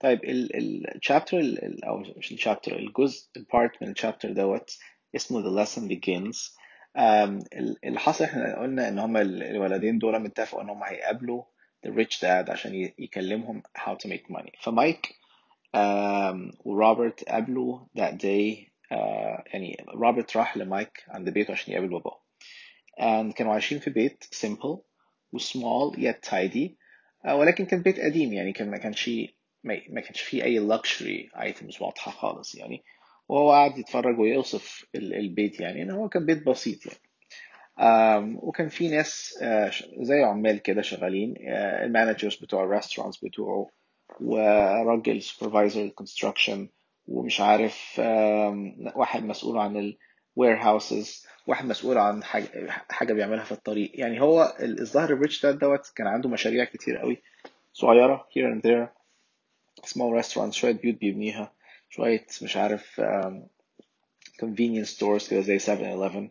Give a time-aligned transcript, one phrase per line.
[0.00, 1.38] طيب الشابتر
[1.86, 4.78] أو مش الشابتر الجزء البارت من الشابتر دوت
[5.16, 6.58] اسمه The Lesson Begins.
[7.84, 11.42] اللي حصل إحنا قلنا إن هما الولدين دول اتفقوا إن هما هيقابلوا
[11.86, 14.62] the rich dad عشان يكلمهم how to make money.
[14.62, 15.14] فمايك
[16.64, 22.20] وروبرت قابلوا that day uh, يعني روبرت راح لمايك عند بيته عشان يقابل باباه.
[23.00, 24.78] And كانوا عايشين في بيت simple
[25.32, 26.68] و small yet tidy.
[27.26, 29.10] uh, ولكن كان بيت قديم يعني كان ما كانش
[29.90, 32.82] ما كانش فيه أي luxury items واضحة خالص يعني.
[33.28, 35.82] وهو قاعد يتفرج ويوصف البيت يعني.
[35.82, 37.00] إن هو كان بيت بسيط يعني.
[38.42, 41.34] وكان في ناس uh, زي عمال كده شغالين.
[41.34, 41.38] uh,
[41.84, 43.70] ال managers بتوع ال restaurants بتوعه
[44.20, 46.68] وراجل supervisor construction
[47.08, 48.00] ومش عارف
[48.94, 49.76] واحد مسؤول عن
[50.36, 53.90] ال warehouses واحد مسؤول عن حاجة, حاجة بيعملها في الطريق.
[53.94, 57.22] يعني هو الظاهر ال rich dad دوت كان عنده مشاريع كتير قوي
[57.72, 58.97] صغيرة here and there.
[59.86, 61.52] Small restaurants شوية بيوت بيبنيها
[61.90, 63.00] شوية مش عارف
[64.42, 66.28] convenience stores كده زي 7-Eleven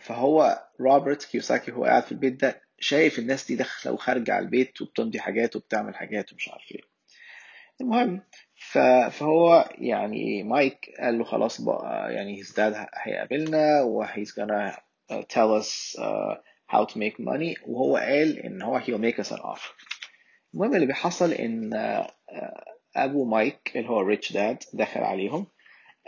[0.00, 4.82] فهو روبرت كيوساكي هو قاعد في البيت ده شايف الناس دي داخلة وخارجة على البيت
[4.82, 6.80] وبتمضي حاجات وبتعمل حاجات ومش عارف إيه.
[7.80, 8.22] المهم
[9.10, 14.76] فهو يعني مايك قال له خلاص بقى يعني his dad هيقابلنا و he's gonna
[15.10, 16.34] tell us uh,
[16.68, 17.54] how to make money.
[17.66, 19.72] وهو قال إن هو he'll make us an offer.
[20.53, 21.73] المهم اللي بيحصل ان
[22.95, 25.47] ابو مايك اللي هو ريتش داد دخل عليهم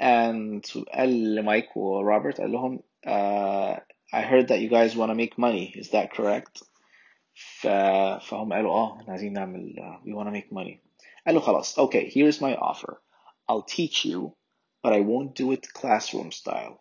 [0.01, 3.79] and قال لمايك وروبرت قال لهم uh,
[4.13, 6.63] I heard that you guys want to make money is that correct
[7.33, 7.67] ف...
[8.29, 10.77] فهم قالوا اه احنا عايزين نعمل uh, we want to make money
[11.25, 12.93] قال له خلاص okay here's my offer
[13.51, 14.31] I'll teach you
[14.83, 16.79] but I won't do it classroom style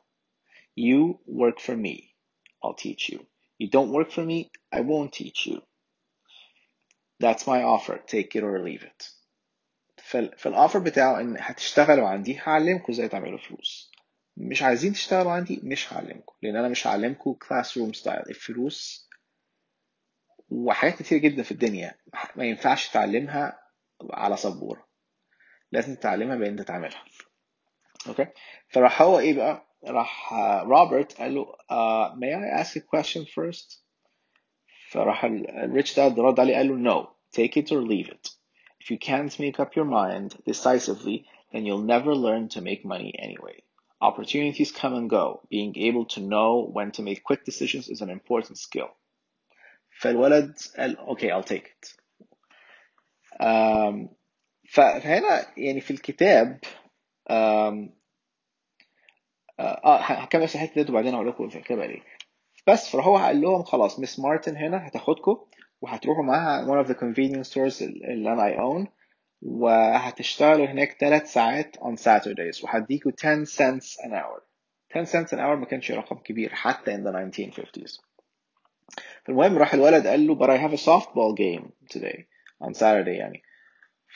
[0.77, 1.97] you work for me
[2.62, 3.20] I'll teach you
[3.58, 5.62] you don't work for me I won't teach you
[7.23, 9.14] That's my offer take it or leave it.
[10.38, 13.92] فال offer بتاعه إن هتشتغلوا عندي هعلمكم إزاي تعملوا فلوس.
[14.38, 19.10] مش عايزين تشتغلوا عندي مش هعلمكم لأن أنا مش هعلمكم classroom style الفلوس
[20.49, 21.95] وحاجات كتير جدا في الدنيا
[22.36, 23.60] ما ينفعش تعلمها
[24.11, 24.88] على سبورة.
[25.72, 27.04] لازم تتعلمها بأن أنت تعملها.
[28.08, 28.27] أوكي
[28.70, 30.33] فراح هو إيه بقى؟ راح
[30.64, 33.83] روبرت قال له uh, may I ask a question first?
[34.92, 37.08] فراح الريتش داد رد عليه قال له no.
[37.33, 38.30] take it or leave it
[38.80, 43.14] if you can't make up your mind decisively then you'll never learn to make money
[43.18, 43.57] anyway
[44.05, 45.40] Opportunities come and go.
[45.48, 48.89] Being able to know when to make quick decisions is an important skill.
[50.01, 51.95] فالولد قال okay I'll take it.
[53.40, 54.08] Um,
[54.68, 56.58] فهنا يعني في الكتاب
[57.30, 57.89] um,
[59.61, 62.02] اه هكمل بس الحته ديت وبعدين هقول لكم في الكتاب ايه.
[62.67, 65.39] بس فهو قال لهم خلاص مس مارتن هنا هتاخدكم
[65.82, 68.88] وهتروحوا معاها one of the convenience stores اللي أنا I own
[69.42, 72.64] وهتشتغلوا هناك ثلاث ساعات on Saturdays.
[72.64, 74.42] وهديكوا 10 cents an hour.
[74.95, 78.00] 10 cents an hour ما كانش رقم كبير حتى in the 1950s
[79.26, 82.26] فالمهم راح الولد قال له but I have a softball game today
[82.64, 83.17] on Saturday.
[83.20, 83.42] يعني.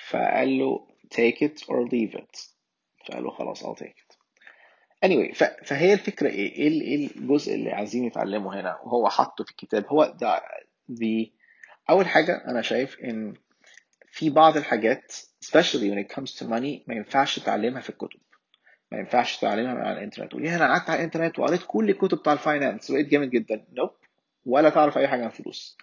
[0.10, 2.50] فقال له take it or leave it.
[3.08, 4.18] فقال له خلاص I'll take it.
[5.06, 5.34] Anyway
[5.66, 9.86] فهي الفكرة إيه؟ إيه الجزء اللي عايزين يتعلمه هنا؟ وهو حاطه في الكتاب.
[9.88, 10.42] هو ده
[10.92, 11.43] the
[11.90, 13.34] أول حاجة أنا شايف إن
[14.12, 15.14] في بعض الحاجات
[15.46, 18.20] especially when it comes to money ما ينفعش تتعلمها في الكتب.
[18.92, 20.32] ما ينفعش تتعلمها من على الإنترنت.
[20.32, 23.66] تقول أنا قعدت على الإنترنت وقريت كل الكتب بتاع الفاينانس وبقيت جامد جدا.
[23.74, 24.08] نوب nope.
[24.46, 25.78] ولا تعرف أي حاجة عن الفلوس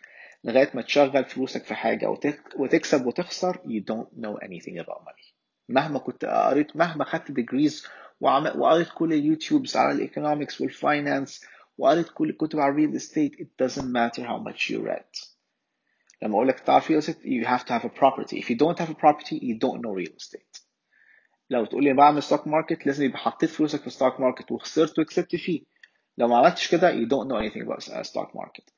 [0.44, 2.40] لغاية ما تشغل فلوسك في حاجة وتك...
[2.56, 5.34] وتكسب وتخسر you don't know anything about money.
[5.68, 7.86] مهما كنت قريت مهما خدت degrees.
[8.20, 11.44] وقريت كل ال YouTubes على ال economics وال finance
[11.78, 15.39] وقريت كل الكتب على ال real estate it doesn't matter how much you read.
[16.21, 18.79] لما اقول لك تعرف real estate you have to have a property if you don't
[18.79, 20.61] have a property you don't know real estate
[21.49, 25.35] لو تقول لي بعمل ستوك ماركت لازم يبقى حطيت فلوسك في ستوك ماركت وخسرت وكسبت
[25.35, 25.61] فيه
[26.17, 28.69] لو ما عملتش كده you don't know anything about a stock market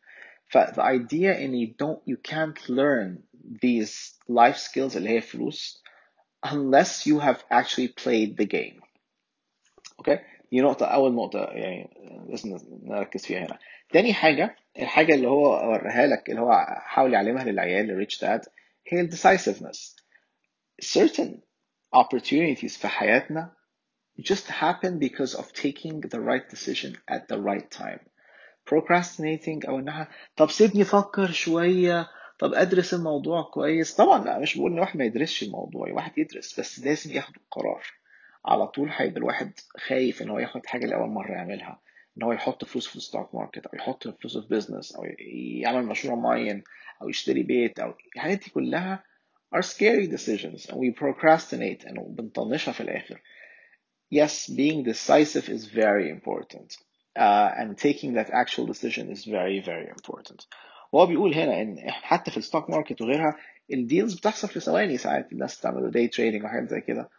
[0.46, 3.18] ف the idea in you don't you can't learn
[3.66, 5.84] these life skills اللي هي فلوس
[6.46, 8.82] unless you have actually played the game
[10.00, 10.20] اوكي okay?
[10.52, 11.90] دي نقطة أول نقطة يعني
[12.30, 13.60] لازم نركز فيها هنا
[13.90, 18.45] تاني حاجة الحاجة اللي هو وريها لك اللي هو حاول يعلمها للعيال الريتش داد
[18.89, 19.97] هي ال decisiveness.
[20.85, 21.31] Certain
[21.97, 23.53] opportunities في حياتنا
[24.21, 28.01] just happen because of taking the right decision at the right time.
[28.71, 32.09] Procrastinating أو إنها طب سيبني أفكر شوية
[32.39, 33.95] طب أدرس الموضوع كويس.
[33.97, 37.83] طبعا لا مش بقول إن واحد ما يدرسش الموضوع واحد يدرس بس لازم ياخد القرار.
[38.47, 41.81] على طول هيبقى الواحد خايف إن هو ياخد حاجة لأول مرة يعملها.
[42.17, 45.05] ان هو يحط فلوس في ال stock market أو يحط فلوس في business أو
[45.61, 46.63] يعمل مشروع معين
[47.03, 49.05] أو يشتري بيت أو الحاجات دي كلها
[49.55, 53.21] are scary decisions and we procrastinate and بنطنشها في الآخر.
[54.15, 56.77] Yes, being decisive is very important.
[57.17, 60.47] Uh, and taking that actual decision is very very important.
[60.93, 63.37] وهو بيقول هنا ان حتى في ال stock market وغيرها
[63.73, 67.11] ال deals بتحصل في ثواني ساعات الناس تعمل day trading وحاجات زي كده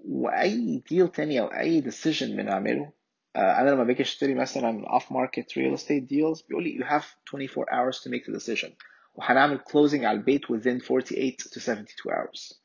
[0.00, 2.92] واي deal تاني أو اي decision بنعمله
[3.36, 7.04] أنا لما باجي أشتري مثلا off market real estate deals بيقول لي you have
[7.34, 8.70] 24 hours to make the decision
[9.14, 12.58] وهنعمل closing على البيت within 48 to 72 hours.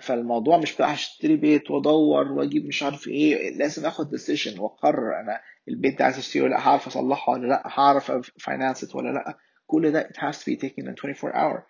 [0.00, 5.40] فالموضوع مش بقى هشتري بيت وأدور وأجيب مش عارف إيه لازم آخد decision وأقرر أنا
[5.68, 9.90] البيت ده عايز أشتريه ولا لأ هعرف أصلحه ولا لأ هعرف finance ولا لأ كل
[9.92, 11.62] ده it has to be taken in 24 hour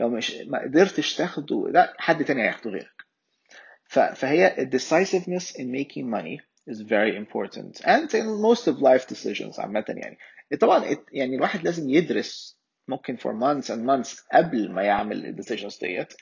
[0.00, 3.02] لو مش ما قدرتش تاخده ده حد تاني هياخده غيرك.
[4.14, 7.80] فهي decisiveness in making money is very important.
[7.84, 10.18] And in most of life decisions عامة يعني.
[10.60, 15.78] طبعا يعني الواحد لازم يدرس ممكن for months and months قبل ما يعمل ال decisions
[15.78, 16.14] ديت.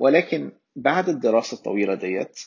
[0.00, 2.40] ولكن بعد الدراسة الطويلة ديت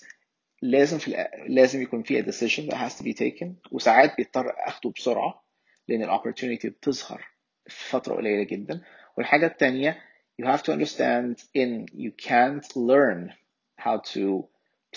[0.61, 3.47] لازم في لازم يكون فيها decision that has to be taken.
[3.71, 5.43] وساعات بيضطر أخده بسرعة
[5.87, 7.25] لأن ال opportunity بتظهر
[7.67, 8.81] في فترة قليلة جدا.
[9.17, 9.97] والحاجة التانية
[10.41, 13.31] you have to understand in you can't learn
[13.77, 14.43] how to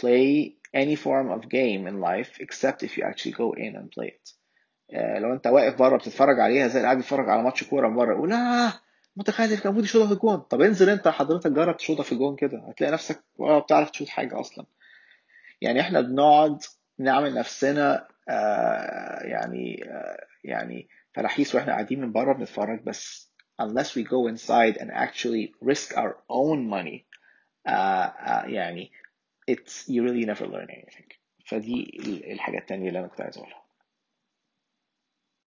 [0.01, 4.09] play any form of game in life except if you actually go in and play
[4.09, 4.33] it.
[4.95, 8.15] Uh, لو انت واقف بره بتتفرج عليها زي اللي قاعد بيتفرج على ماتش كورة بره
[8.15, 8.73] يقول آه
[9.17, 12.59] متخلف كان المفروض يشوطها في الجون طب انزل انت حضرتك جرب تشوطها في الجون كده
[12.69, 14.67] هتلاقي نفسك ولا بتعرف تشوط حاجة أصلا
[15.61, 16.59] يعني إحنا بنقعد
[16.99, 23.29] نعمل نفسنا آه يعني آه يعني فلاحيس وإحنا قاعدين من بره بنتفرج بس
[23.63, 27.05] unless we go inside and actually risk our own money
[27.69, 28.09] uh,
[28.45, 28.93] يعني
[29.49, 31.09] it's you really never learn anything.
[31.47, 31.99] فدي
[32.33, 33.68] الحاجة التانية اللي أنا كنت عايز أقولها.